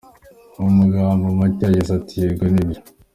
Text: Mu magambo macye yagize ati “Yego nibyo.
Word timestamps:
Mu 0.61 0.69
magambo 0.79 1.25
macye 1.39 1.63
yagize 1.67 1.91
ati 1.99 2.13
“Yego 2.21 2.45
nibyo. 2.53 2.81